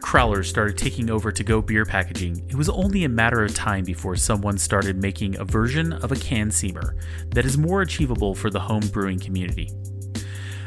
[0.00, 3.84] Crowlers started taking over to go beer packaging, it was only a matter of time
[3.84, 6.98] before someone started making a version of a can seamer
[7.34, 9.70] that is more achievable for the home brewing community.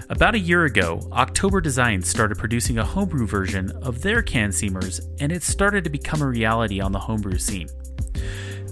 [0.10, 5.02] About a year ago, Oktober Designs started producing a homebrew version of their can seamers,
[5.20, 7.68] and it started to become a reality on the homebrew scene.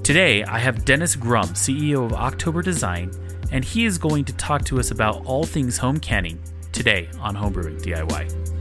[0.03, 3.12] Today, I have Dennis Grumm, CEO of Oktober Design,
[3.52, 6.41] and he is going to talk to us about all things home canning
[6.72, 8.61] today on Homebrewing DIY.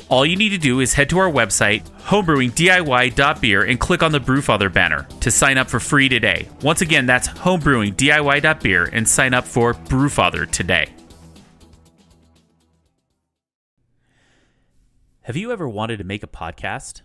[0.11, 4.19] All you need to do is head to our website, homebrewingdiy.beer, and click on the
[4.19, 6.49] Brewfather banner to sign up for free today.
[6.61, 10.93] Once again, that's homebrewingdiy.beer and sign up for Brewfather today.
[15.21, 17.03] Have you ever wanted to make a podcast?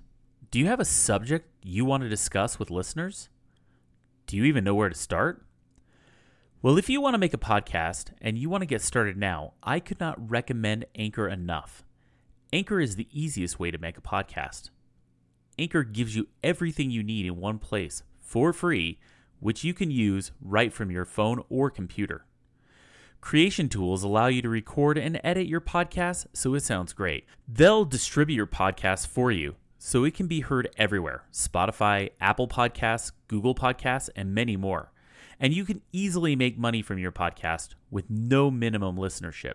[0.51, 3.29] Do you have a subject you want to discuss with listeners?
[4.27, 5.47] Do you even know where to start?
[6.61, 9.53] Well, if you want to make a podcast and you want to get started now,
[9.63, 11.85] I could not recommend Anchor enough.
[12.53, 14.71] Anchor is the easiest way to make a podcast.
[15.59, 19.01] Anchor gives you everything you need in one place for free,
[19.41, 22.25] which you can use right from your phone or computer.
[23.21, 27.25] Creation tools allow you to record and edit your podcast so it sounds great.
[27.49, 33.11] They'll distribute your podcast for you so it can be heard everywhere Spotify, Apple Podcasts,
[33.27, 34.93] Google Podcasts, and many more.
[35.41, 39.55] And you can easily make money from your podcast with no minimum listenership.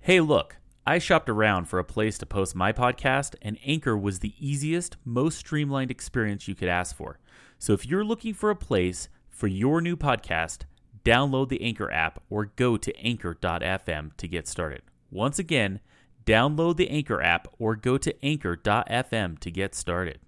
[0.00, 0.56] Hey, look.
[0.86, 4.98] I shopped around for a place to post my podcast, and Anchor was the easiest,
[5.02, 7.18] most streamlined experience you could ask for.
[7.58, 10.64] So if you're looking for a place for your new podcast,
[11.02, 14.82] download the Anchor app or go to anchor.fm to get started.
[15.10, 15.80] Once again,
[16.26, 20.18] download the Anchor app or go to anchor.fm to get started.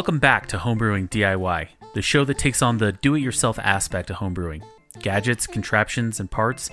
[0.00, 4.08] Welcome back to Homebrewing DIY, the show that takes on the do it yourself aspect
[4.08, 4.62] of homebrewing
[4.98, 6.70] gadgets, contraptions, and parts.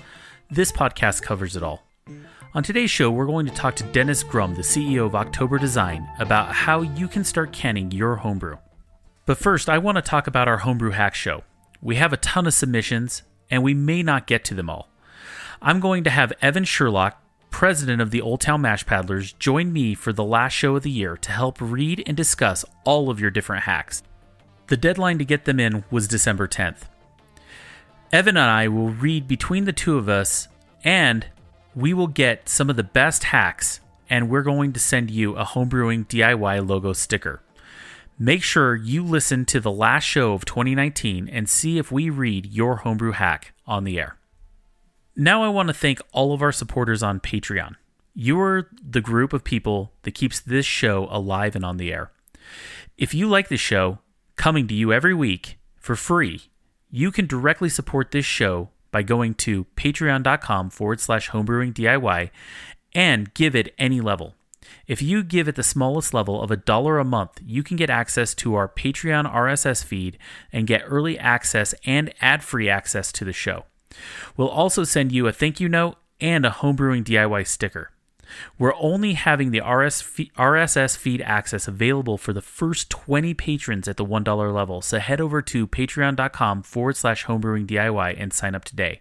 [0.50, 1.82] This podcast covers it all.
[2.54, 6.08] On today's show, we're going to talk to Dennis Grumm, the CEO of Oktober Design,
[6.18, 8.56] about how you can start canning your homebrew.
[9.26, 11.44] But first, I want to talk about our Homebrew Hack Show.
[11.82, 14.88] We have a ton of submissions, and we may not get to them all.
[15.60, 19.94] I'm going to have Evan Sherlock president of the Old Town Mash Paddlers, join me
[19.94, 23.30] for the last show of the year to help read and discuss all of your
[23.30, 24.02] different hacks.
[24.68, 26.82] The deadline to get them in was December 10th.
[28.12, 30.48] Evan and I will read between the two of us,
[30.84, 31.26] and
[31.74, 33.80] we will get some of the best hacks,
[34.10, 37.42] and we're going to send you a homebrewing DIY logo sticker.
[38.18, 42.46] Make sure you listen to the last show of 2019 and see if we read
[42.46, 44.17] your homebrew hack on the air.
[45.20, 47.74] Now, I want to thank all of our supporters on Patreon.
[48.14, 52.12] You are the group of people that keeps this show alive and on the air.
[52.96, 53.98] If you like this show,
[54.36, 56.42] coming to you every week for free,
[56.88, 62.30] you can directly support this show by going to patreon.com forward slash homebrewing DIY
[62.94, 64.36] and give it any level.
[64.86, 67.90] If you give at the smallest level of a dollar a month, you can get
[67.90, 70.16] access to our Patreon RSS feed
[70.52, 73.64] and get early access and ad free access to the show.
[74.36, 77.90] We'll also send you a thank you note and a homebrewing DIY sticker.
[78.58, 84.04] We're only having the RSS feed access available for the first 20 patrons at the
[84.04, 89.00] $1 level, so head over to patreon.com forward slash homebrewing DIY and sign up today.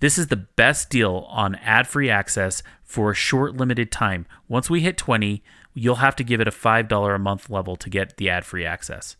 [0.00, 4.26] This is the best deal on ad free access for a short limited time.
[4.48, 5.42] Once we hit 20,
[5.72, 8.64] you'll have to give it a $5 a month level to get the ad free
[8.64, 9.16] access.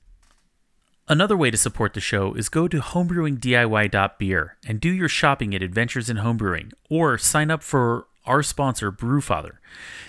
[1.06, 5.62] Another way to support the show is go to homebrewingdiy.beer and do your shopping at
[5.62, 9.59] Adventures in Homebrewing or sign up for our sponsor, Brewfather.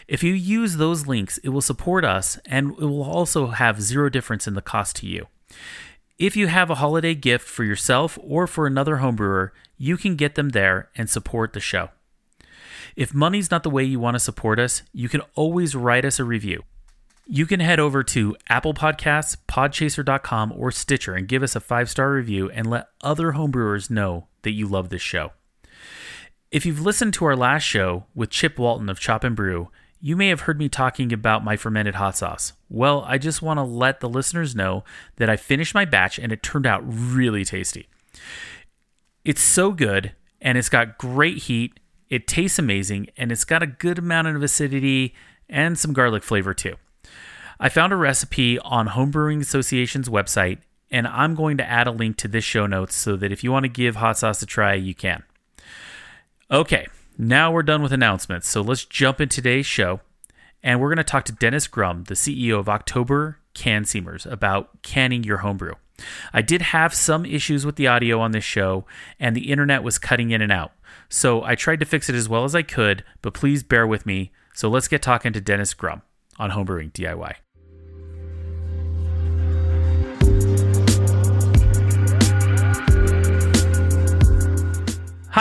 [0.08, 4.08] If you use those links, it will support us and it will also have zero
[4.08, 5.28] difference in the cost to you.
[6.18, 10.36] If you have a holiday gift for yourself or for another homebrewer, you can get
[10.36, 11.90] them there and support the show.
[12.96, 16.20] If money's not the way you want to support us, you can always write us
[16.20, 16.64] a review.
[17.28, 21.90] You can head over to Apple Podcasts, Podchaser.com, or Stitcher and give us a five
[21.90, 25.32] star review and let other homebrewers know that you love this show.
[26.52, 29.70] If you've listened to our last show with Chip Walton of Chop and Brew,
[30.00, 32.54] you may have heard me talking about my fermented hot sauce.
[32.70, 34.84] Well, I just want to let the listeners know
[35.16, 37.90] that I finished my batch and it turned out really tasty.
[39.24, 43.68] It's so good and it's got great heat, it tastes amazing, and it's got a
[43.68, 45.16] good amount of acidity
[45.50, 46.76] and some garlic flavor too.
[47.60, 50.60] I found a recipe on Homebrewing Association's website,
[50.92, 53.52] and I'm going to add a link to this show notes so that if you
[53.52, 55.24] want to give hot sauce a try, you can.
[56.52, 56.88] Okay,
[57.18, 60.02] now we're done with announcements, so let's jump into today's show.
[60.62, 64.82] And we're going to talk to Dennis Grumm, the CEO of Oktober Can Seamers, about
[64.82, 65.74] canning your homebrew.
[66.34, 68.86] I did have some issues with the audio on this show,
[69.20, 70.74] and the internet was cutting in and out.
[71.08, 74.06] So I tried to fix it as well as I could, but please bear with
[74.06, 74.32] me.
[74.54, 76.02] So let's get talking to Dennis Grumm
[76.38, 77.36] on Homebrewing DIY.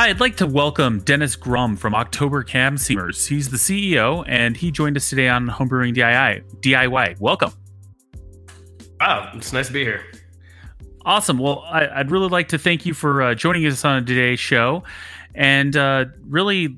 [0.05, 3.27] Hi, I'd like to welcome Dennis Grumm from Oktober Can Seamers.
[3.27, 6.61] He's the CEO, and he joined us today on Homebrewing DIY.
[6.61, 7.19] DIY.
[7.21, 7.53] Welcome.
[9.01, 10.05] Wow, it's nice to be here.
[11.07, 11.39] Awesome.
[11.39, 14.83] Well, I, would really like to thank you for uh, joining us on today's show,
[15.35, 16.77] and uh, really,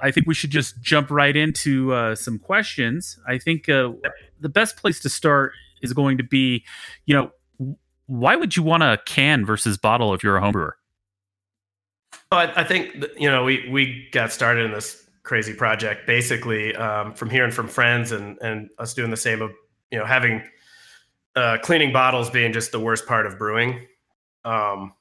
[0.00, 3.18] I think we should just jump right into uh, some questions.
[3.26, 3.90] I think uh,
[4.38, 5.50] the best place to start
[5.82, 6.64] is going to be,
[7.06, 7.74] you know,
[8.06, 10.74] why would you want a can versus bottle if you're a homebrewer?
[12.30, 17.12] I, I think you know we we got started in this crazy project basically um,
[17.14, 19.52] from hearing from friends and and us doing the same of
[19.90, 20.42] you know having
[21.36, 23.86] uh, cleaning bottles being just the worst part of brewing.
[24.44, 24.92] Um,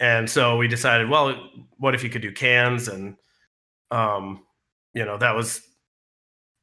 [0.00, 2.88] and so we decided, well, what if you could do cans?
[2.88, 3.16] And
[3.90, 4.44] um,
[4.94, 5.62] you know that was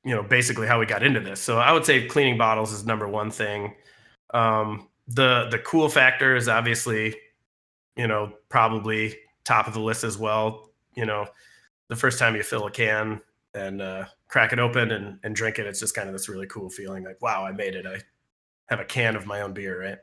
[0.04, 1.42] you know basically how we got into this.
[1.42, 3.74] So I would say cleaning bottles is number one thing.
[4.34, 7.16] Um, the the cool factor is obviously
[7.96, 10.72] you know probably top of the list as well.
[10.96, 11.28] You know,
[11.88, 13.22] the first time you fill a can
[13.54, 16.48] and uh, crack it open and, and drink it, it's just kind of this really
[16.48, 17.86] cool feeling like, wow, I made it.
[17.86, 18.00] I
[18.68, 19.98] have a can of my own beer, right?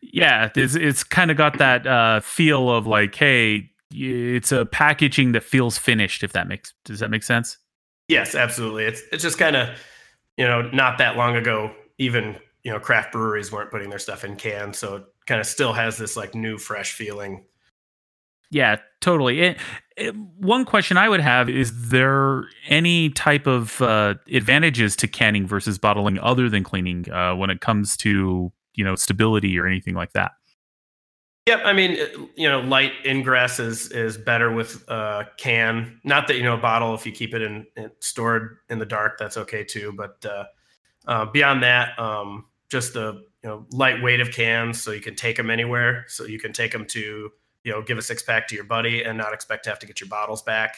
[0.00, 5.32] Yeah, it's, it's kind of got that uh, feel of like, hey, it's a packaging
[5.32, 6.22] that feels finished.
[6.22, 7.58] If that makes does that make sense?
[8.08, 8.84] Yes, absolutely.
[8.84, 9.68] It's it's just kind of
[10.36, 14.24] you know not that long ago, even you know craft breweries weren't putting their stuff
[14.24, 17.44] in cans, so it kind of still has this like new, fresh feeling
[18.52, 19.40] yeah, totally.
[19.40, 19.58] It,
[19.96, 25.46] it, one question I would have is there any type of uh, advantages to canning
[25.46, 29.94] versus bottling other than cleaning uh, when it comes to you know stability or anything
[29.94, 30.32] like that?
[31.46, 31.98] Yep, I mean,
[32.36, 35.98] you know, light ingress is is better with uh, can.
[36.04, 38.86] Not that you know, a bottle if you keep it in, in stored in the
[38.86, 39.92] dark, that's okay too.
[39.96, 40.44] But uh,
[41.06, 45.36] uh, beyond that, um, just the you know lightweight of cans, so you can take
[45.36, 46.04] them anywhere.
[46.06, 47.30] So you can take them to
[47.64, 49.86] you know give a six pack to your buddy and not expect to have to
[49.86, 50.76] get your bottles back.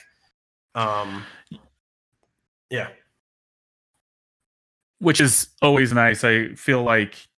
[0.75, 1.25] Um
[2.71, 2.89] yeah.
[4.99, 6.25] Which is always nice.
[6.25, 7.29] I feel like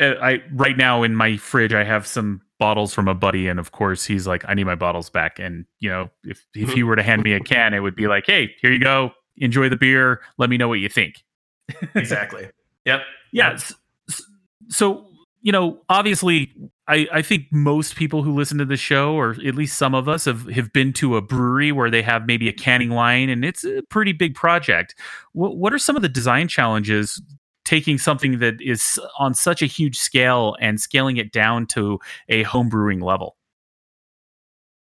[0.00, 3.58] eh, i right now in my fridge i have some bottles from a buddy and
[3.60, 5.38] of course he's like i need my bottles back.
[5.38, 8.06] And you know if if he were to hand me a can it would be
[8.06, 9.12] like hey here you go.
[9.36, 10.20] Enjoy the beer.
[10.38, 11.24] Let me know what you think.
[11.94, 12.48] Exactly.
[12.84, 13.00] Yep.
[13.32, 13.60] Yeah yep.
[14.68, 15.06] so
[15.44, 16.52] you know obviously
[16.86, 20.08] I, I think most people who listen to the show, or at least some of
[20.08, 23.44] us, have, have been to a brewery where they have maybe a canning line, and
[23.44, 24.94] it's a pretty big project.
[25.32, 27.22] What, what are some of the design challenges
[27.64, 31.98] taking something that is on such a huge scale and scaling it down to
[32.28, 33.36] a home brewing level?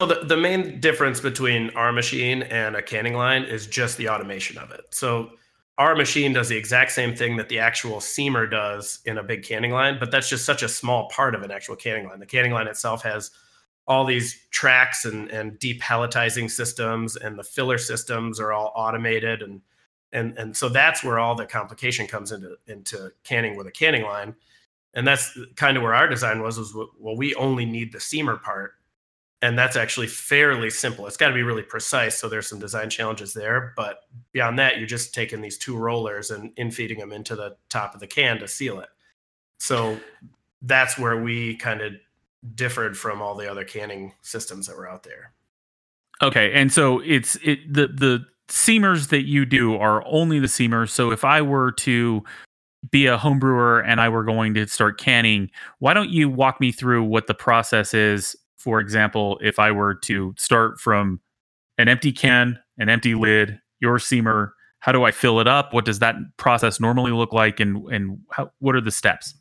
[0.01, 4.09] Well, the, the main difference between our machine and a canning line is just the
[4.09, 4.81] automation of it.
[4.91, 5.29] So
[5.77, 9.43] our machine does the exact same thing that the actual seamer does in a big
[9.43, 12.19] canning line, but that's just such a small part of an actual canning line.
[12.19, 13.31] The canning line itself has
[13.87, 19.61] all these tracks and, and depalletizing systems, and the filler systems are all automated, and
[20.11, 24.03] and and so that's where all the complication comes into into canning with a canning
[24.03, 24.35] line,
[24.93, 28.41] and that's kind of where our design was was well we only need the seamer
[28.41, 28.75] part
[29.43, 31.05] and that's actually fairly simple.
[31.05, 33.73] It's got to be really precise, so there's some design challenges there.
[33.75, 33.99] But
[34.31, 37.99] beyond that, you're just taking these two rollers and infeeding them into the top of
[37.99, 38.87] the can to seal it.
[39.57, 39.99] So
[40.61, 41.91] that's where we kind of
[42.55, 45.33] differed from all the other canning systems that were out there.
[46.21, 50.89] Okay, and so it's it the the seamers that you do are only the seamers.
[50.91, 52.23] So if I were to
[52.91, 56.61] be a home brewer and I were going to start canning, why don't you walk
[56.61, 58.37] me through what the process is?
[58.63, 61.19] For example, if I were to start from
[61.77, 65.73] an empty can, an empty lid, your seamer, how do I fill it up?
[65.73, 69.35] What does that process normally look like, and and how, what are the steps?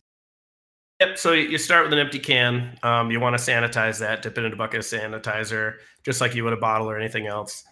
[1.00, 1.18] Yep.
[1.18, 2.76] So you start with an empty can.
[2.82, 5.74] Um, you want to sanitize that, dip it in a bucket of sanitizer,
[6.04, 7.62] just like you would a bottle or anything else.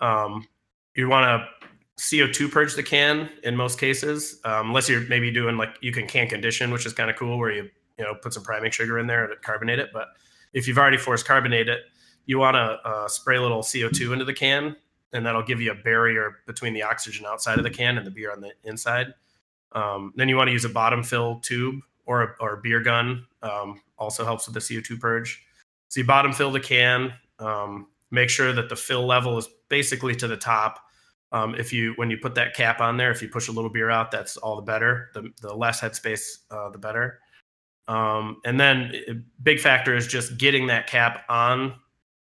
[0.00, 0.48] Um,
[0.96, 1.68] you want to
[2.02, 6.08] CO2 purge the can in most cases, um, unless you're maybe doing like you can
[6.08, 8.98] can condition, which is kind of cool, where you you know put some priming sugar
[8.98, 9.90] in there to carbonate it.
[9.92, 10.08] But
[10.52, 11.80] if you've already forced carbonate it,
[12.26, 14.76] you want to uh, spray a little CO2 into the can,
[15.12, 18.10] and that'll give you a barrier between the oxygen outside of the can and the
[18.10, 19.14] beer on the inside.
[19.72, 22.80] Um, then you want to use a bottom fill tube or a, or a beer
[22.80, 23.26] gun.
[23.42, 25.42] Um, also helps with the CO2 purge.
[25.88, 27.12] So you bottom fill the can.
[27.38, 30.80] Um, make sure that the fill level is basically to the top
[31.32, 33.70] um, if you when you put that cap on there, if you push a little
[33.70, 35.10] beer out, that's all the better.
[35.14, 37.20] The the less headspace, uh, the better.
[37.88, 41.74] Um, and then big factor is just getting that cap on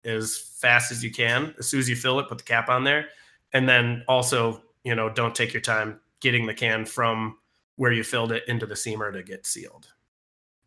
[0.05, 1.55] as fast as you can.
[1.59, 3.07] As soon as you fill it, put the cap on there,
[3.53, 7.39] and then also you know don't take your time getting the can from
[7.77, 9.89] where you filled it into the seamer to get sealed.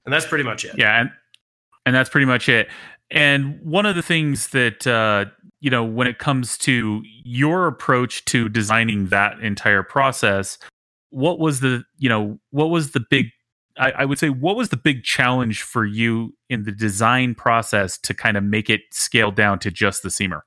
[0.06, 0.75] And that's pretty much it.
[0.77, 1.12] Yeah, and
[1.86, 2.70] and that's pretty much it.
[3.12, 5.25] And one of the things that uh,
[5.60, 10.58] you know, when it comes to your approach to designing that entire process,
[11.10, 13.27] what was the, you know, what was the big,
[13.79, 17.98] I, I would say, what was the big challenge for you in the design process
[18.00, 20.41] to kind of make it scale down to just the seamer?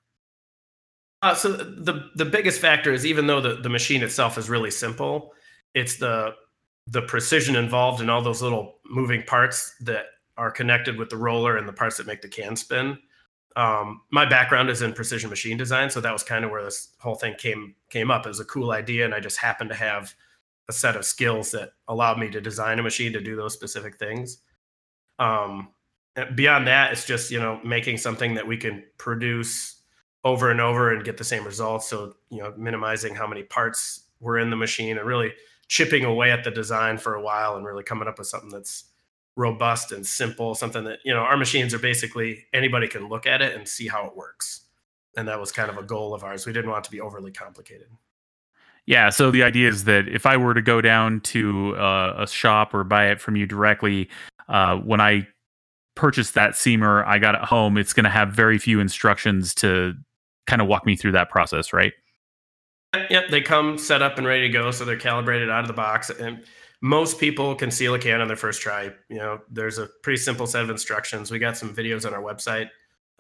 [1.22, 4.70] Uh, so the the biggest factor is even though the, the machine itself is really
[4.70, 5.32] simple,
[5.74, 6.34] it's the
[6.86, 10.06] the precision involved in all those little moving parts that
[10.36, 12.98] are connected with the roller and the parts that make the can spin
[13.56, 16.88] um, my background is in precision machine design, so that was kind of where this
[16.98, 18.24] whole thing came came up.
[18.24, 20.14] It was a cool idea, and I just happened to have
[20.70, 23.98] a set of skills that allowed me to design a machine to do those specific
[23.98, 24.38] things.
[25.18, 25.70] Um,
[26.36, 29.82] beyond that, it's just you know making something that we can produce
[30.22, 31.88] over and over and get the same results.
[31.88, 35.32] So you know, minimizing how many parts were in the machine and really
[35.66, 38.84] chipping away at the design for a while and really coming up with something that's
[39.36, 43.40] robust and simple, something that, you know, our machines are basically anybody can look at
[43.42, 44.66] it and see how it works.
[45.16, 46.46] And that was kind of a goal of ours.
[46.46, 47.88] We didn't want it to be overly complicated.
[48.90, 49.08] Yeah.
[49.10, 52.74] So the idea is that if I were to go down to uh, a shop
[52.74, 54.10] or buy it from you directly,
[54.48, 55.28] uh, when I
[55.94, 59.94] purchase that seamer, I got it home, it's going to have very few instructions to
[60.48, 61.92] kind of walk me through that process, right?
[63.10, 63.28] Yep.
[63.30, 64.72] They come set up and ready to go.
[64.72, 66.10] So they're calibrated out of the box.
[66.10, 66.42] And
[66.82, 68.90] most people can seal a can on their first try.
[69.08, 71.30] You know, there's a pretty simple set of instructions.
[71.30, 72.70] We got some videos on our website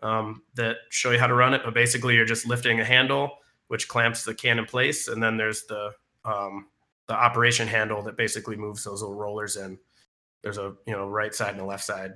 [0.02, 3.36] um, that show you how to run it, but basically you're just lifting a handle
[3.70, 5.92] which clamps the can in place, and then there's the
[6.24, 6.66] um,
[7.06, 9.78] the operation handle that basically moves those little rollers in.
[10.42, 12.14] There's a you know right side and a left side.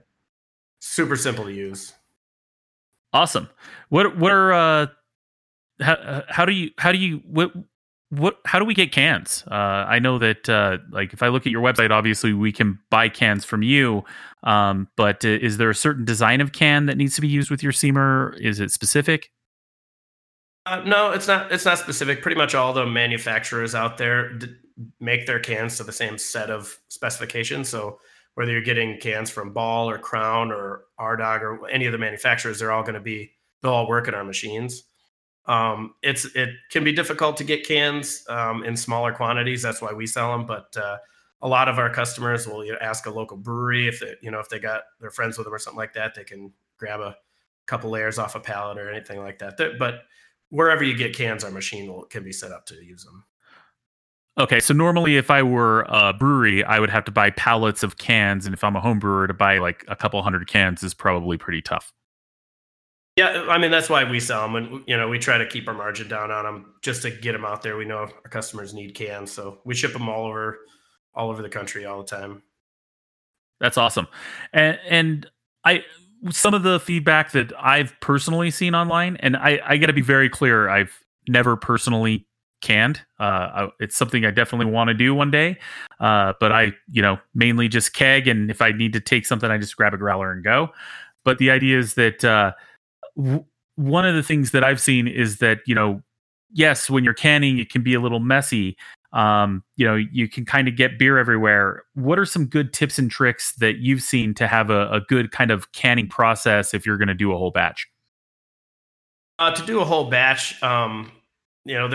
[0.81, 1.93] Super simple to use.
[3.13, 3.49] Awesome.
[3.89, 4.87] What what are uh,
[5.81, 7.53] how, how do you how do you what
[8.11, 11.47] what how do we get cans uh, i know that uh, like if i look
[11.47, 14.05] at your website obviously we can buy cans from you
[14.45, 17.51] um, but uh, is there a certain design of can that needs to be used
[17.51, 19.31] with your seamer is it specific
[20.67, 24.55] uh, no it's not it's not specific pretty much all the manufacturers out there d-
[25.01, 27.99] make their cans to the same set of specifications so
[28.35, 32.59] whether you're getting cans from ball or crown or Ardagh or any of the manufacturers
[32.59, 34.85] they're all going to be they'll all work in our machines
[35.47, 39.63] um, it's it can be difficult to get cans um, in smaller quantities.
[39.63, 40.47] That's why we sell them.
[40.47, 40.99] But uh,
[41.43, 44.49] a lot of our customers will ask a local brewery if they you know if
[44.49, 47.17] they got their friends with them or something like that, they can grab a
[47.67, 49.59] couple layers off a pallet or anything like that.
[49.79, 50.05] But
[50.55, 53.25] wherever you get cans, our machine will can be set up to use them.
[54.39, 57.99] Okay, so normally if I were a brewery, I would have to buy pallets of
[57.99, 60.95] cans, and if I'm a home brewer, to buy like a couple hundred cans is
[60.95, 61.93] probably pretty tough.
[63.17, 65.67] Yeah, I mean that's why we sell them, and you know we try to keep
[65.69, 67.77] our margin down on them just to get them out there.
[67.77, 70.59] We know our customers need cans, so we ship them all over,
[71.15, 72.43] all over the country all the time.
[73.61, 74.07] That's awesome,
[74.53, 75.31] and and
[75.65, 75.85] I
[76.31, 80.03] some of the feedback that I've personally seen online, and I I got to be
[80.03, 82.27] very clear, I've never personally
[82.63, 83.01] canned.
[83.19, 85.59] Uh, it's something I definitely want to do one day,
[86.01, 89.51] uh, but I you know mainly just keg, and if I need to take something,
[89.51, 90.71] I just grab a growler and go.
[91.25, 92.25] But the idea is that.
[92.25, 92.53] Uh,
[93.17, 93.45] w-
[93.77, 96.03] one of the things that I've seen is that you know,
[96.53, 98.77] yes, when you're canning, it can be a little messy.
[99.15, 101.85] Um, you know, you can kind of get beer everywhere.
[101.95, 105.31] What are some good tips and tricks that you've seen to have a, a good
[105.31, 107.87] kind of canning process if you're going to do a whole batch?
[109.39, 111.13] Uh, to do a whole batch, um,
[111.65, 111.89] you know,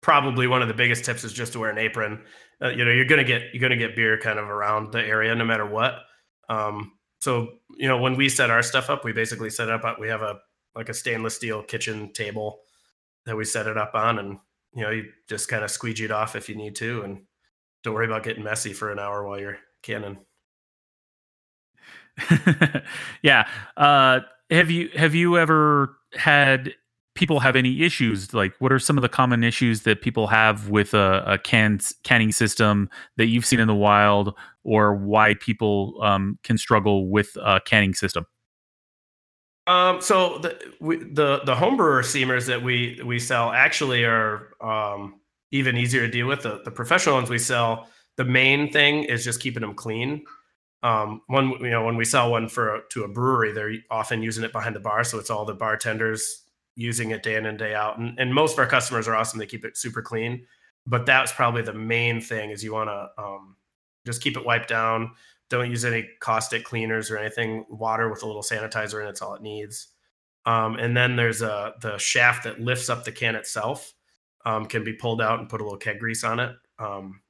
[0.00, 2.20] probably one of the biggest tips is just to wear an apron
[2.62, 5.34] uh, you know you're gonna get you're gonna get beer kind of around the area
[5.34, 6.00] no matter what.
[6.48, 9.84] Um, so you know when we set our stuff up, we basically set up.
[9.84, 10.38] Uh, we have a
[10.74, 12.60] like a stainless steel kitchen table
[13.26, 14.38] that we set it up on, and
[14.78, 17.22] you know you just kind of squeegee it off if you need to, and
[17.82, 20.18] don't worry about getting messy for an hour while you're canning.
[23.22, 23.48] yeah.
[23.76, 24.20] Uh,
[24.50, 26.74] have you have you ever had
[27.16, 28.32] people have any issues?
[28.32, 31.80] Like, what are some of the common issues that people have with a, a can,
[32.04, 34.32] canning system that you've seen in the wild,
[34.62, 38.24] or why people um, can struggle with a canning system?
[39.68, 45.20] Um, so the we, the the homebrewer seamers that we we sell actually are um,
[45.52, 46.42] even easier to deal with.
[46.42, 50.24] The, the professional ones we sell, the main thing is just keeping them clean.
[50.82, 54.42] Um, one you know when we sell one for to a brewery, they're often using
[54.42, 56.44] it behind the bar, so it's all the bartenders
[56.74, 57.98] using it day in and day out.
[57.98, 59.38] And, and most of our customers are awesome.
[59.38, 60.46] They keep it super clean.
[60.86, 63.56] But that's probably the main thing is you want to um,
[64.06, 65.10] just keep it wiped down.
[65.50, 67.64] Don't use any caustic cleaners or anything.
[67.68, 69.88] Water with a little sanitizer in it's all it needs.
[70.46, 73.92] Um, and then there's a the shaft that lifts up the can itself
[74.44, 76.54] um, can be pulled out and put a little keg grease on it.
[76.78, 77.20] Um,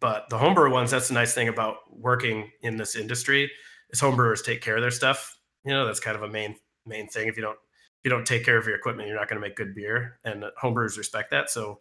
[0.00, 3.50] but the homebrewer ones, that's the nice thing about working in this industry
[3.90, 5.38] is homebrewers take care of their stuff.
[5.64, 7.28] You know, that's kind of a main main thing.
[7.28, 9.46] If you don't if you don't take care of your equipment, you're not going to
[9.46, 10.18] make good beer.
[10.24, 11.50] And homebrewers respect that.
[11.50, 11.80] So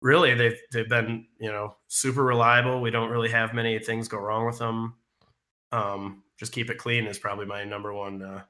[0.00, 2.80] really, they've they've been you know super reliable.
[2.80, 4.94] We don't really have many things go wrong with them.
[5.72, 8.22] Um, just keep it clean is probably my number one.
[8.22, 8.42] Uh,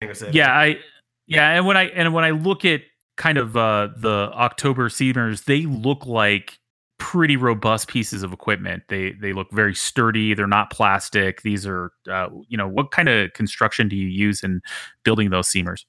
[0.00, 0.78] thing to Yeah, I
[1.26, 2.82] yeah, and when I and when I look at
[3.16, 6.58] kind of uh, the Oktober seamers, they look like
[6.98, 8.82] pretty robust pieces of equipment.
[8.88, 10.34] They they look very sturdy.
[10.34, 11.42] They're not plastic.
[11.42, 14.60] These are uh, you know what kind of construction do you use in
[15.04, 15.84] building those seamers?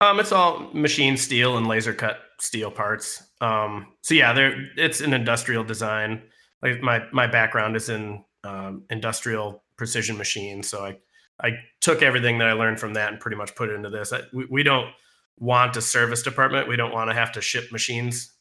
[0.00, 3.22] Um, it's all machine steel and laser cut steel parts.
[3.40, 6.22] Um, so yeah, there it's an industrial design.
[6.62, 10.98] Like my my background is in um, industrial precision machines, so I
[11.42, 14.12] I took everything that I learned from that and pretty much put it into this.
[14.12, 14.88] I, we, we don't
[15.38, 16.68] want a service department.
[16.68, 18.32] We don't want to have to ship machines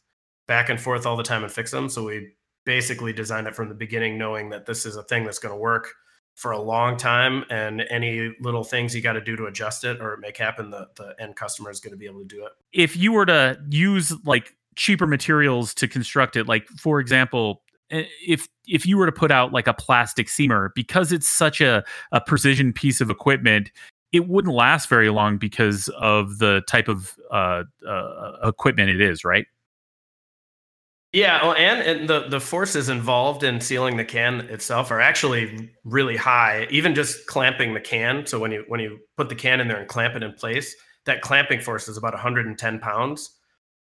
[0.47, 1.89] back and forth all the time and fix them.
[1.89, 2.33] So we
[2.65, 5.59] basically designed it from the beginning, knowing that this is a thing that's going to
[5.59, 5.93] work
[6.35, 7.43] for a long time.
[7.49, 10.87] And any little things you got to do to adjust it or make happen, the,
[10.95, 12.51] the end customer is going to be able to do it.
[12.71, 18.47] If you were to use like cheaper materials to construct it, like for example, if
[18.67, 22.21] if you were to put out like a plastic seamer because it's such a, a
[22.21, 23.71] precision piece of equipment
[24.11, 29.23] it wouldn't last very long because of the type of uh, uh, equipment it is
[29.23, 29.45] right
[31.13, 35.69] yeah, well, and, and the the forces involved in sealing the can itself are actually
[35.83, 36.67] really high.
[36.69, 38.25] Even just clamping the can.
[38.25, 40.73] So when you when you put the can in there and clamp it in place,
[41.05, 43.29] that clamping force is about 110 pounds.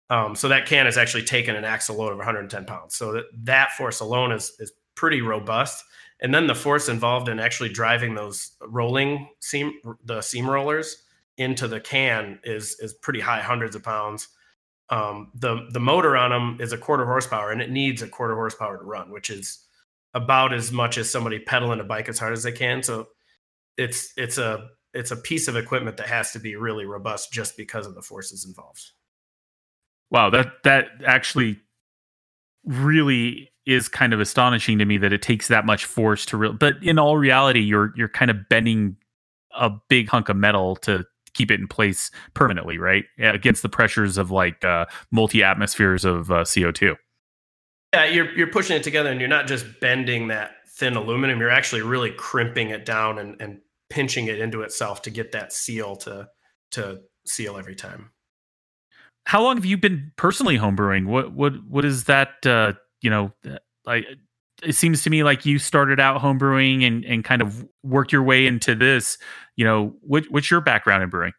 [0.09, 2.95] Um, so that can is actually taking an axle load of 110 pounds.
[2.95, 5.83] So that that force alone is is pretty robust.
[6.21, 11.03] And then the force involved in actually driving those rolling seam the seam rollers
[11.37, 14.29] into the can is is pretty high, hundreds of pounds
[14.89, 18.35] um, the the motor on them is a quarter horsepower and it needs a quarter
[18.35, 19.65] horsepower to run which is
[20.13, 23.07] about as much as somebody pedaling a bike as hard as they can so
[23.77, 27.57] it's it's a it's a piece of equipment that has to be really robust just
[27.57, 28.91] because of the forces involved
[30.15, 31.60] wow that that actually
[32.65, 36.54] really is kind of astonishing to me that it takes that much force to real
[36.54, 38.95] but in all reality you're you're kind of bending
[39.56, 43.06] a big hunk of metal to keep it in place permanently, right?
[43.19, 46.95] Against the pressures of like uh, multi atmospheres of uh, CO2.
[47.93, 51.39] Yeah, you're you're pushing it together, and you're not just bending that thin aluminum.
[51.39, 55.54] You're actually really crimping it down and and pinching it into itself to get that
[55.54, 56.28] seal to
[56.71, 58.12] to seal every time.
[59.25, 61.07] How long have you been personally homebrewing?
[61.07, 62.45] What what what is that?
[62.45, 63.31] Uh, you know,
[63.85, 64.05] like
[64.63, 68.23] it seems to me like you started out homebrewing and and kind of worked your
[68.23, 69.17] way into this
[69.55, 71.33] you know, what, what's your background in brewing?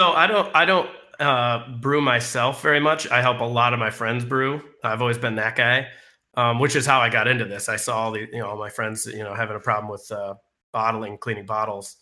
[0.00, 3.08] So I don't, I don't uh, brew myself very much.
[3.10, 4.62] I help a lot of my friends brew.
[4.84, 5.88] I've always been that guy,
[6.34, 7.68] um, which is how I got into this.
[7.68, 10.10] I saw all the, you know, all my friends, you know, having a problem with
[10.12, 10.34] uh,
[10.72, 11.96] bottling, cleaning bottles.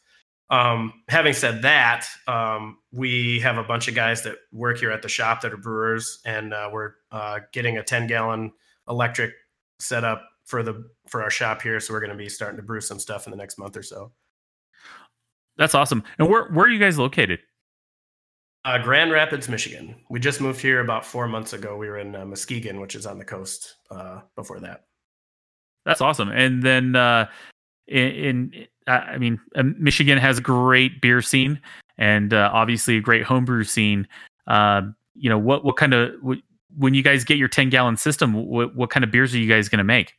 [0.48, 5.02] Um, having said that, um, we have a bunch of guys that work here at
[5.02, 8.52] the shop that are brewers, and uh, we're uh, getting a 10 gallon
[8.88, 9.32] electric
[9.80, 11.80] setup for the for our shop here.
[11.80, 13.82] So we're going to be starting to brew some stuff in the next month or
[13.82, 14.12] so.
[15.56, 16.04] That's awesome.
[16.18, 17.40] And where where are you guys located?
[18.64, 19.94] Uh, Grand Rapids, Michigan.
[20.10, 21.76] We just moved here about four months ago.
[21.76, 23.76] We were in uh, Muskegon, which is on the coast.
[23.90, 24.86] Uh, before that,
[25.84, 26.30] that's awesome.
[26.30, 27.28] And then uh,
[27.86, 31.60] in, in I mean, uh, Michigan has great beer scene
[31.98, 34.06] and uh, obviously a great homebrew scene.
[34.46, 34.82] Uh,
[35.14, 36.38] you know what what kind of what,
[36.76, 39.48] when you guys get your 10 gallon system, what, what kind of beers are you
[39.48, 40.12] guys going to make?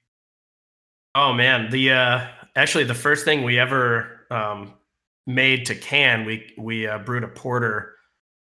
[1.15, 4.73] Oh man, the uh, actually the first thing we ever um,
[5.25, 7.95] made to can, we we uh, brewed a porter,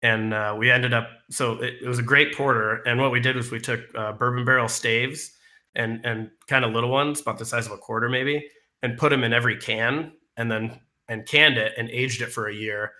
[0.01, 1.09] and uh, we ended up.
[1.29, 4.13] So it, it, was a great porter, and what we did was we took uh,
[4.13, 5.31] bourbon barrel staves
[5.75, 8.45] and and kind of little ones, about the size of a quarter maybe,
[8.83, 12.47] and put them in every can, and then and canned it and aged it for
[12.47, 12.91] a year.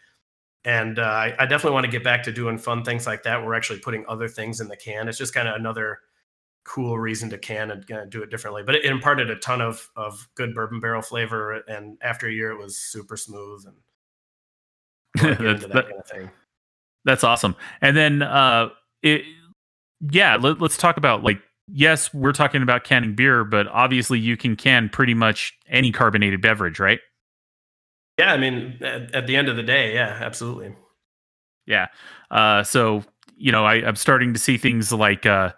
[0.65, 3.45] And uh, I, I definitely want to get back to doing fun things like that.
[3.45, 5.07] We're actually putting other things in the can.
[5.07, 5.99] It's just kind of another
[6.63, 8.63] cool reason to can and uh, do it differently.
[8.63, 12.51] But it, imparted a ton of of good bourbon barrel flavor, and after a year,
[12.51, 13.75] it was super smooth and
[15.37, 16.31] that's, that, that kind of thing.
[17.05, 17.55] That's awesome.
[17.81, 18.69] And then, uh,
[19.01, 19.23] it,
[20.11, 24.37] yeah, let, let's talk about like yes, we're talking about canning beer, but obviously you
[24.37, 26.99] can can pretty much any carbonated beverage, right?
[28.19, 30.75] Yeah, I mean, at, at the end of the day, yeah, absolutely.
[31.65, 31.87] Yeah.
[32.29, 33.03] Uh, so
[33.35, 35.51] you know, I, I'm starting to see things like uh,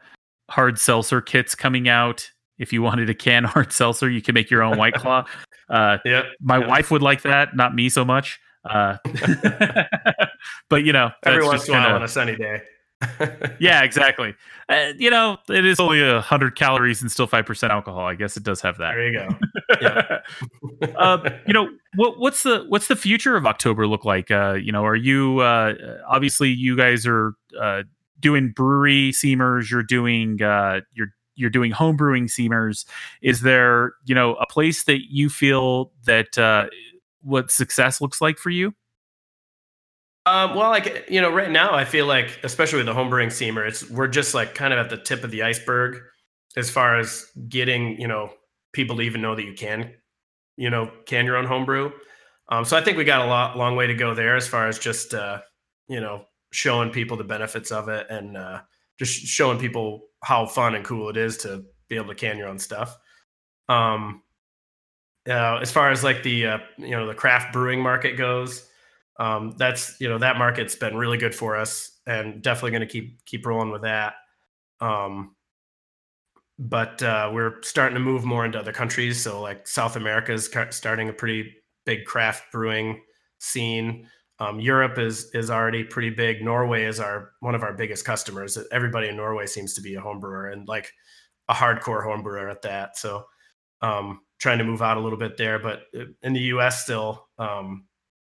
[0.49, 2.29] hard seltzer kits coming out.
[2.57, 5.25] If you wanted a can hard seltzer, you can make your own White Claw.
[5.67, 6.69] Uh, yeah, my yep.
[6.69, 8.39] wife would like that, not me so much.
[8.69, 8.97] Uh,
[10.69, 12.61] but you know, every once in a while on a sunny day.
[13.59, 14.35] yeah, exactly.
[14.69, 18.05] Uh, you know, it is only a hundred calories and still five percent alcohol.
[18.05, 18.93] I guess it does have that.
[18.93, 19.27] There you go.
[19.81, 20.19] Yeah.
[20.95, 24.29] uh, you know, what, what's the what's the future of Oktober look like?
[24.29, 25.73] Uh, you know, are you uh,
[26.07, 27.83] obviously you guys are uh,
[28.19, 32.85] doing brewery seamers, you're doing uh, you're you're doing home brewing seamers.
[33.21, 36.67] Is there you know a place that you feel that uh,
[37.21, 38.73] what success looks like for you?
[40.25, 43.67] Um, well, like you know, right now I feel like, especially with the homebrewing seamer,
[43.67, 46.01] it's we're just like kind of at the tip of the iceberg
[46.57, 48.31] as far as getting you know
[48.73, 49.93] people to even know that you can,
[50.57, 51.91] you know, can your own homebrew.
[52.49, 54.67] Um, so I think we got a lot long way to go there as far
[54.67, 55.41] as just uh,
[55.87, 58.61] you know showing people the benefits of it and uh,
[58.97, 62.47] just showing people how fun and cool it is to be able to can your
[62.47, 62.97] own stuff.
[63.69, 64.23] Um,
[65.27, 68.67] uh, as far as like the uh, you know the craft brewing market goes,
[69.19, 72.87] um, that's you know that market's been really good for us and definitely going to
[72.87, 74.15] keep keep rolling with that.
[74.81, 75.35] Um,
[76.57, 79.21] but uh, we're starting to move more into other countries.
[79.21, 81.53] So like South America is starting a pretty
[81.85, 83.01] big craft brewing
[83.39, 84.07] scene.
[84.39, 86.43] Um, Europe is is already pretty big.
[86.43, 88.57] Norway is our one of our biggest customers.
[88.71, 90.91] Everybody in Norway seems to be a home brewer and like
[91.47, 92.97] a hardcore home brewer at that.
[92.97, 93.25] So
[93.81, 96.83] um, trying to move out a little bit there, but uh, in the U.S.
[96.83, 97.85] still, um,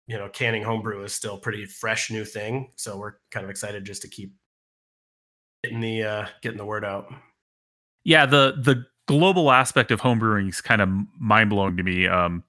[0.09, 2.73] you know, canning homebrew is still pretty fresh new thing.
[2.77, 4.35] So we're kind of excited just to keep
[5.63, 7.13] getting the uh, getting the word out.
[8.05, 10.89] Yeah, the the global aspect of homebrewing is kind of
[11.21, 12.09] mind blowing to me.
[12.09, 12.43] Um,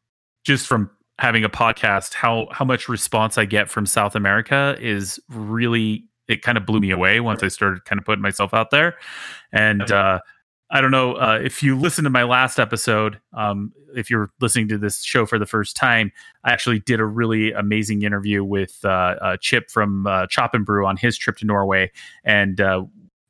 [0.46, 5.20] just from having a podcast, how how much response I get from South America is
[5.30, 8.70] really it kind of blew me away once I started kind of putting myself out
[8.70, 8.96] there.
[9.52, 10.20] And uh,
[10.72, 13.20] I don't know uh, if you listened to my last episode.
[13.34, 16.12] Um, if you're listening to this show for the first time,
[16.44, 20.66] I actually did a really amazing interview with uh, uh, Chip from uh, Chop and
[20.66, 21.92] Brew on his trip to Norway,
[22.24, 22.84] and uh,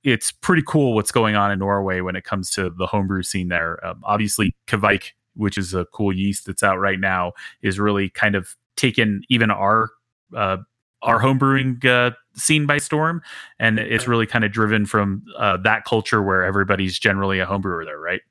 [0.04, 3.48] it's pretty cool what's going on in Norway when it comes to the homebrew scene
[3.48, 3.86] there.
[3.86, 8.36] Um, obviously, Kveik which is a cool yeast that's out right now, is really kind
[8.36, 9.90] of taken even our
[10.36, 10.58] uh,
[11.02, 13.22] our homebrewing uh, scene by storm,
[13.60, 17.86] and it's really kind of driven from uh, that culture where everybody's generally a homebrewer
[17.86, 18.22] there, right?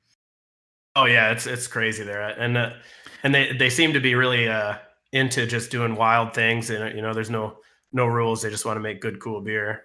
[0.95, 2.71] Oh yeah, it's it's crazy there, and uh,
[3.23, 4.75] and they they seem to be really uh,
[5.11, 7.57] into just doing wild things, and you know, there's no
[7.91, 8.41] no rules.
[8.41, 9.83] They just want to make good, cool beer.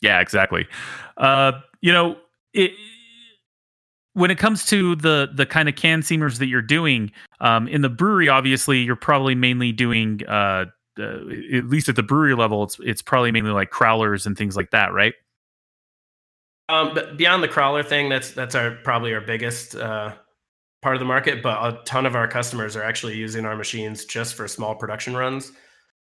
[0.00, 0.66] Yeah, exactly.
[1.16, 2.16] Uh, you know,
[2.52, 2.72] it,
[4.14, 7.82] when it comes to the the kind of can seamers that you're doing um, in
[7.82, 10.66] the brewery, obviously you're probably mainly doing uh,
[10.98, 14.56] uh, at least at the brewery level, it's it's probably mainly like crowlers and things
[14.56, 15.14] like that, right?
[16.68, 20.14] Um, but beyond the crowler thing, that's that's our probably our biggest uh,
[20.80, 21.42] part of the market.
[21.42, 25.14] But a ton of our customers are actually using our machines just for small production
[25.16, 25.52] runs.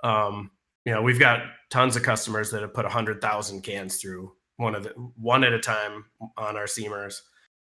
[0.04, 0.52] Um,
[0.86, 4.76] you know, we've got tons of customers that have put hundred thousand cans through one
[4.76, 6.06] of the one at a time
[6.38, 7.22] on our seamers.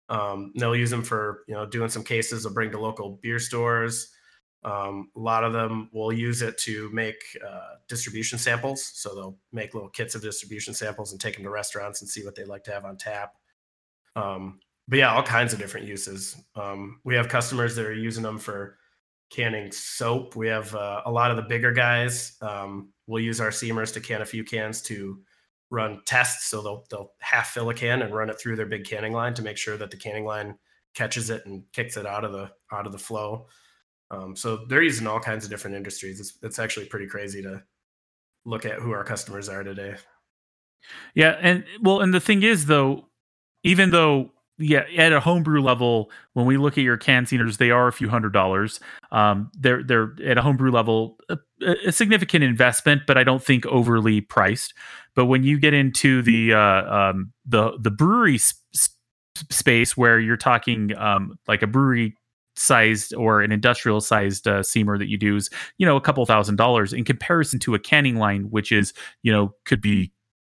[0.09, 2.43] Um, they'll use them for you know doing some cases.
[2.43, 4.12] They'll bring to local beer stores.
[4.65, 8.83] Um, a lot of them will use it to make uh, distribution samples.
[8.83, 12.23] So they'll make little kits of distribution samples and take them to restaurants and see
[12.23, 13.33] what they like to have on tap.
[14.15, 16.35] Um, but yeah, all kinds of different uses.
[16.55, 18.77] Um, we have customers that are using them for
[19.29, 20.35] canning soap.
[20.35, 23.99] We have uh, a lot of the bigger guys um, will use our seamers to
[23.99, 25.19] can a few cans to
[25.69, 26.47] run tests.
[26.47, 29.33] So they'll they'll half fill a can and run it through their big canning line
[29.35, 30.55] to make sure that the canning line
[30.93, 33.47] catches it and kicks it out of the out of the flow.
[34.13, 36.19] Um, so they're using all kinds of different industries.
[36.19, 37.63] It's it's actually pretty crazy to
[38.45, 39.95] look at who our customers are today.
[41.15, 43.07] Yeah, and well, and the thing is though,
[43.63, 47.71] even though yeah, at a homebrew level, when we look at your can seamers, they
[47.71, 48.79] are a few hundred dollars.
[49.11, 51.37] Um, they're they're at a homebrew level a,
[51.87, 54.73] a, significant investment, but I don't think overly priced.
[55.15, 58.93] But when you get into the uh, um, the the brewery sp-
[59.49, 62.15] space where you're talking um, like a brewery
[62.55, 66.25] sized or an industrial sized uh, seamer that you do is you know a couple
[66.25, 70.11] thousand dollars in comparison to a canning line which is you know could be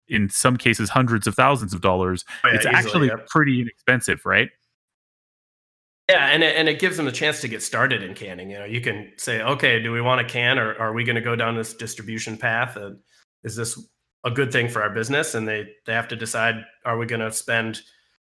[0.08, 2.24] in some cases hundreds of thousands of dollars.
[2.44, 3.26] Oh, yeah, it's easily, actually yep.
[3.28, 4.48] pretty inexpensive right?
[6.08, 8.58] Yeah and it, and it gives them a chance to get started in canning you
[8.58, 11.22] know you can say okay do we want to can or are we going to
[11.22, 12.98] go down this distribution path and
[13.42, 13.78] is this
[14.26, 15.34] a good thing for our business?
[15.34, 17.80] And they they have to decide are we going to spend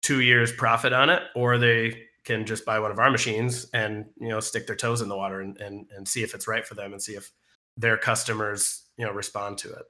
[0.02, 4.06] two years profit on it or they can just buy one of our machines and
[4.20, 6.66] you know stick their toes in the water and and, and see if it's right
[6.66, 7.30] for them and see if
[7.76, 9.86] their customers you know respond to it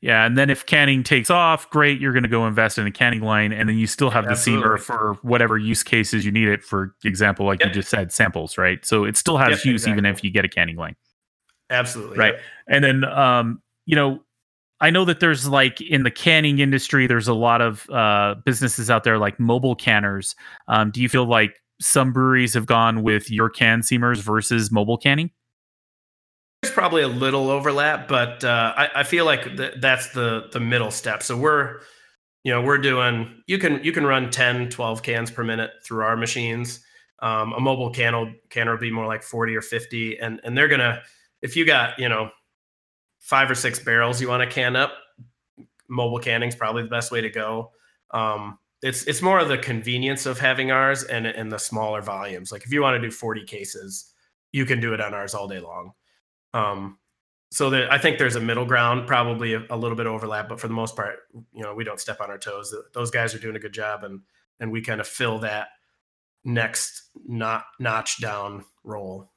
[0.00, 2.90] yeah, and then if canning takes off, great, you're going to go invest in a
[2.90, 6.48] canning line, and then you still have the seamer for whatever use cases you need
[6.48, 6.64] it.
[6.64, 7.68] For example, like yep.
[7.68, 8.84] you just said, samples, right?
[8.84, 9.92] So it still has yep, use exactly.
[9.92, 10.96] even if you get a canning line.
[11.68, 12.34] Absolutely, right.
[12.34, 12.42] Yep.
[12.68, 14.24] And then, um, you know,
[14.80, 18.90] I know that there's like in the canning industry, there's a lot of uh, businesses
[18.90, 20.34] out there like mobile canners.
[20.68, 24.96] Um, do you feel like some breweries have gone with your can seamers versus mobile
[24.96, 25.30] canning?
[26.62, 30.60] There's probably a little overlap, but uh, I, I, feel like th- that's the the
[30.60, 31.22] middle step.
[31.22, 31.80] So we're,
[32.44, 36.04] you know, we're doing you can you can run 10, 12 cans per minute through
[36.04, 36.84] our machines.
[37.22, 40.56] Um, a mobile can will, canner will be more like 40 or 50, and and
[40.56, 41.00] they're gonna
[41.40, 42.30] if you got you know
[43.20, 44.92] five or six barrels you want to can up,
[45.88, 47.70] mobile canning is probably the best way to go.
[48.10, 52.50] Um, it's it's more of the convenience of having ours and and the smaller volumes.
[52.50, 54.12] Like if you want to do 40 cases,
[54.52, 55.92] you can do it on ours all day long.
[56.54, 56.98] Um,
[57.52, 60.48] so that I think there's a middle ground, probably a, a, little bit of overlap,
[60.48, 61.16] but for the most part,
[61.52, 62.74] you know, we don't step on our toes.
[62.92, 64.20] Those guys are doing a good job, and
[64.60, 65.68] and we kind of fill that
[66.44, 69.30] next not notch down role.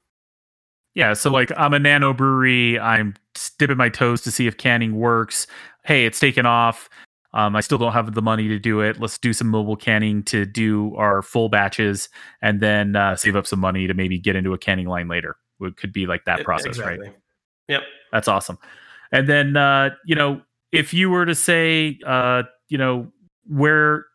[0.95, 2.79] Yeah, so like I'm a nano brewery.
[2.79, 3.15] I'm
[3.57, 5.47] dipping my toes to see if canning works.
[5.83, 6.89] Hey, it's taken off.
[7.33, 8.99] Um, I still don't have the money to do it.
[8.99, 12.09] Let's do some mobile canning to do our full batches,
[12.43, 15.35] and then uh, save up some money to maybe get into a canning line later
[15.65, 17.07] it could be like that process, exactly.
[17.07, 17.17] right?
[17.69, 17.81] Yep.
[18.11, 18.57] That's awesome.
[19.11, 23.11] And then uh, you know, if you were to say uh, you know,
[23.45, 24.05] where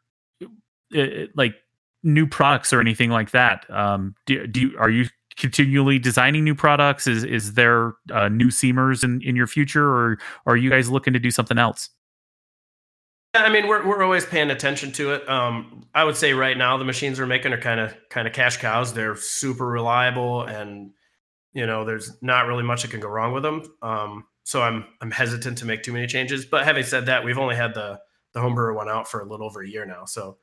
[0.96, 1.54] uh, like
[2.02, 5.06] new products or anything like that, um, do, do you, are you
[5.38, 7.06] continually designing new products?
[7.06, 11.12] Is is there uh, new seamers in in your future, or, are you guys looking
[11.14, 11.90] to do something else?
[13.34, 15.28] Yeah, I mean, we're we're always paying attention to it.
[15.28, 18.34] Um, I would say right now the machines we're making are kind of kind of
[18.34, 18.92] cash cows.
[18.92, 20.90] They're super reliable and
[21.52, 23.62] you know, there's not really much that can go wrong with them.
[23.82, 26.44] Um, so I'm I'm hesitant to make too many changes.
[26.44, 27.98] But having said that, we've only had the
[28.32, 30.04] the homebrewer one out for a little over a year now.
[30.04, 30.38] So,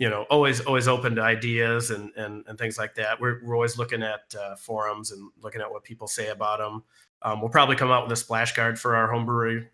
[0.00, 3.20] you know, always always open to ideas and and, and things like that.
[3.20, 6.82] We're we're always looking at uh, forums and looking at what people say about them.
[7.22, 9.66] Um, we'll probably come out with a splash guard for our homebrew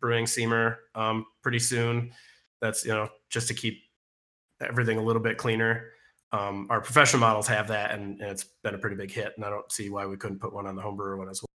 [0.00, 2.12] brewing seamer um, pretty soon.
[2.60, 3.84] That's you know just to keep
[4.60, 5.92] everything a little bit cleaner
[6.32, 9.32] um, our professional models have that, and, and, it's been a pretty big hit.
[9.36, 11.48] And I don't see why we couldn't put one on the homebrewer one as well.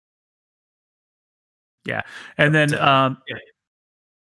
[1.84, 2.00] Yeah,
[2.38, 3.36] and then um, yeah.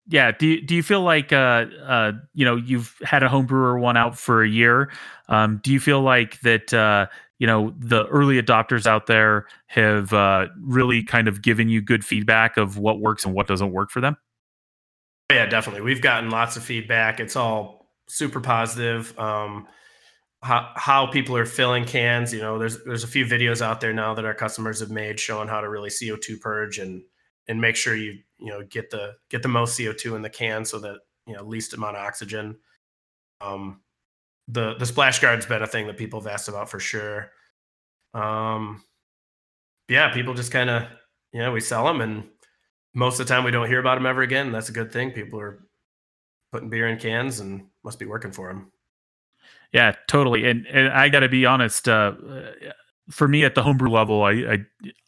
[0.07, 0.31] Yeah.
[0.31, 3.97] do you, do you feel like uh, uh, you know you've had a homebrewer one
[3.97, 4.91] out for a year?
[5.27, 7.07] Um, do you feel like that uh,
[7.39, 12.05] you know the early adopters out there have uh, really kind of given you good
[12.05, 14.17] feedback of what works and what doesn't work for them?
[15.31, 15.81] Yeah, definitely.
[15.81, 17.19] We've gotten lots of feedback.
[17.19, 19.17] It's all super positive.
[19.17, 19.67] Um,
[20.45, 22.31] how, how people are filling cans.
[22.31, 25.19] You know, there's there's a few videos out there now that our customers have made
[25.19, 27.01] showing how to really CO2 purge and
[27.47, 30.65] and make sure you you know get the get the most CO2 in the can
[30.65, 32.58] so that you know least amount of oxygen.
[33.41, 33.82] Um,
[34.48, 37.32] the the splash guard's been a thing that people have asked about for sure.
[38.13, 38.84] Um,
[39.89, 40.84] yeah, people just kind of
[41.32, 42.24] you know we sell them and
[42.95, 44.52] most of the time we don't hear about them ever again.
[44.52, 45.12] That's a good thing.
[45.12, 45.60] People are
[46.52, 48.71] putting beer in cans and must be working for them.
[49.74, 50.48] Yeah, totally.
[50.48, 51.88] And and I got to be honest.
[51.89, 52.13] Uh,
[53.09, 54.57] for me, at the homebrew level, I, I,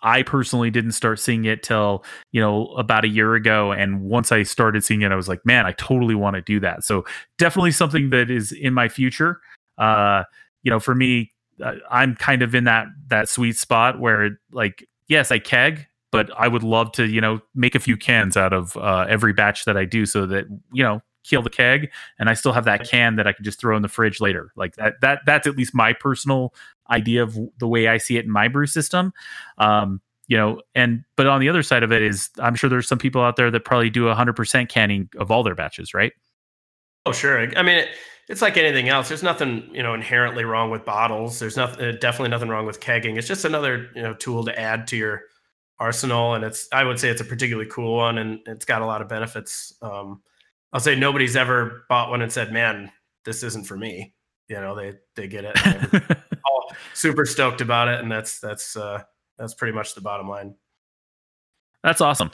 [0.02, 3.72] I personally didn't start seeing it till you know about a year ago.
[3.72, 6.60] And once I started seeing it, I was like, man, I totally want to do
[6.60, 6.84] that.
[6.84, 7.06] So
[7.38, 9.42] definitely something that is in my future.
[9.78, 10.24] Uh,
[10.64, 11.32] you know, for me,
[11.64, 16.30] uh, I'm kind of in that that sweet spot where like, yes, I keg, but
[16.38, 19.66] I would love to, you know, make a few cans out of uh, every batch
[19.66, 22.88] that I do, so that you know kill the keg and I still have that
[22.88, 24.52] can that I can just throw in the fridge later.
[24.56, 26.54] Like that that that's at least my personal
[26.90, 29.14] idea of the way I see it in my brew system.
[29.58, 32.88] Um, you know, and but on the other side of it is, I'm sure there's
[32.88, 36.12] some people out there that probably do 100% canning of all their batches, right?
[37.06, 37.40] Oh, sure.
[37.58, 37.90] I mean, it,
[38.28, 39.08] it's like anything else.
[39.08, 41.40] There's nothing, you know, inherently wrong with bottles.
[41.40, 43.18] There's nothing, uh, definitely nothing wrong with kegging.
[43.18, 45.24] It's just another, you know, tool to add to your
[45.80, 48.86] arsenal, and it's, I would say, it's a particularly cool one, and it's got a
[48.86, 49.74] lot of benefits.
[49.82, 50.22] Um,
[50.74, 52.92] I'll say nobody's ever bought one and said, "Man,
[53.24, 54.14] this isn't for me."
[54.50, 56.18] You know, they they get it.
[56.94, 59.04] super stoked about it, and that's that's uh,
[59.38, 60.56] that's pretty much the bottom line.
[61.84, 62.32] That's awesome.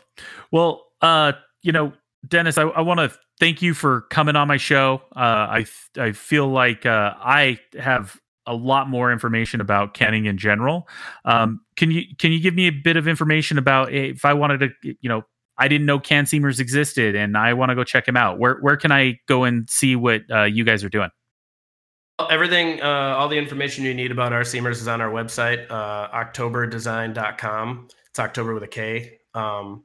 [0.51, 1.93] Well, uh, you know,
[2.27, 5.01] Dennis, I, I want to thank you for coming on my show.
[5.15, 5.65] Uh, I
[5.97, 10.87] I feel like uh, I have a lot more information about canning in general.
[11.25, 14.59] Um, can you can you give me a bit of information about if I wanted
[14.59, 15.23] to, you know,
[15.57, 18.39] I didn't know can seamers existed and I want to go check them out.
[18.39, 21.09] Where where can I go and see what uh, you guys are doing?
[22.19, 26.09] Everything, uh, all the information you need about our seamers is on our website, uh,
[26.09, 27.87] oktoberdesign.com.
[28.09, 29.17] It's October with a K.
[29.33, 29.83] Um,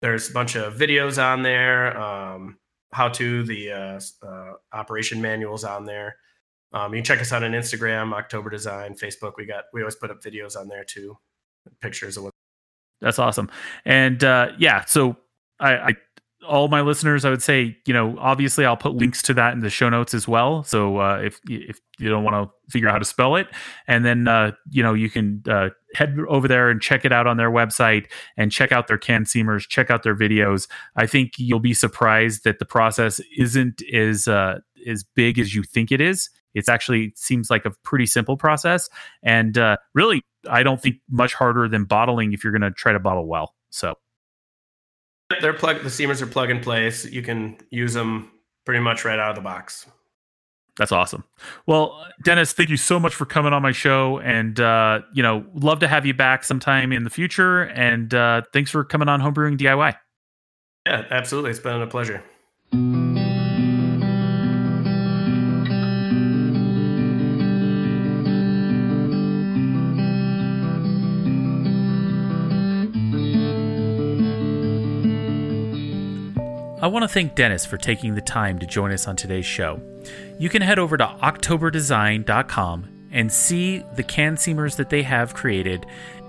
[0.00, 2.56] there's a bunch of videos on there, um,
[2.92, 6.16] how to the uh, uh, operation manuals on there.
[6.72, 9.32] Um, you can check us out on Instagram, Oktober Design, Facebook.
[9.36, 11.18] We got we always put up videos on there too,
[11.82, 12.32] pictures of what.
[13.02, 13.50] That's awesome,
[13.84, 15.16] and uh, yeah, so
[15.58, 15.96] I, I
[16.46, 19.60] all my listeners, I would say, you know, obviously I'll put links to that in
[19.60, 20.62] the show notes as well.
[20.62, 23.48] So uh, if if you don't want to figure out how to spell it,
[23.86, 27.26] and then uh, you know you can uh, head over there and check it out
[27.26, 30.68] on their website and check out their can seamers, check out their videos.
[30.96, 35.62] I think you'll be surprised that the process isn't as uh, as big as you
[35.62, 36.30] think it is.
[36.54, 38.88] It's actually seems like a pretty simple process,
[39.22, 42.92] and uh, really, I don't think much harder than bottling if you're going to try
[42.92, 43.54] to bottle well.
[43.70, 43.94] So
[45.40, 45.82] they're plug.
[45.82, 46.90] The seamers are plug and play.
[46.90, 48.30] So you can use them
[48.64, 49.86] pretty much right out of the box.
[50.76, 51.24] That's awesome.
[51.66, 55.44] Well, Dennis, thank you so much for coming on my show, and uh, you know,
[55.54, 57.62] love to have you back sometime in the future.
[57.62, 59.94] And uh, thanks for coming on Homebrewing DIY.
[60.86, 61.50] Yeah, absolutely.
[61.50, 62.22] It's been a pleasure.
[76.82, 79.82] I want to thank Dennis for taking the time to join us on today's show.
[80.38, 85.84] You can head over to oktoberdesign.com and see the can seamers that they have created,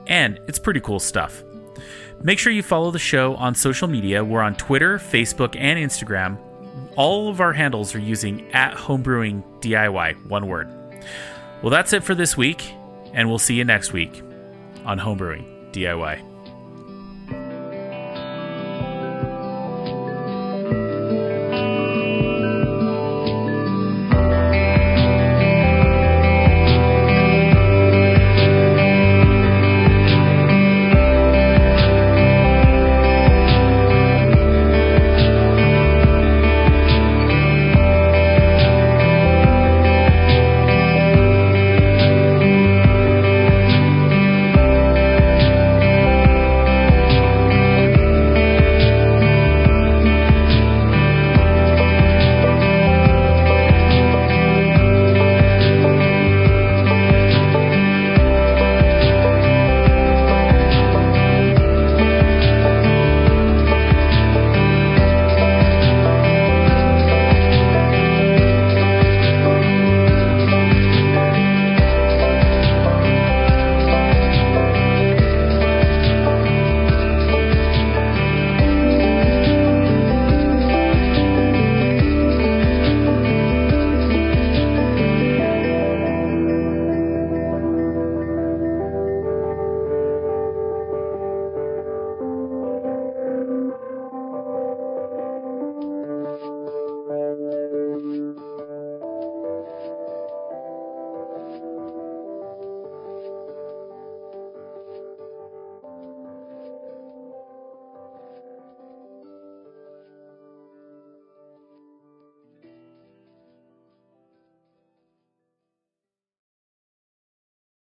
[0.07, 1.41] and it's pretty cool stuff.
[2.21, 4.25] Make sure you follow the show on social media.
[4.25, 6.37] We're on Twitter, Facebook, and Instagram.
[6.97, 10.67] All of our handles are using at homebrewing DIY, one word.
[11.61, 12.73] Well, that's it for this week,
[13.13, 14.21] and we'll see you next week
[14.83, 16.30] on Homebrewing DIY.